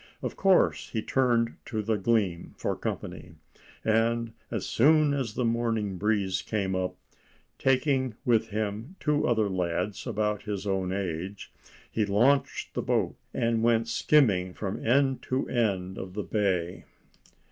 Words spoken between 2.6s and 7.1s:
company, and as soon as the morning breeze came up,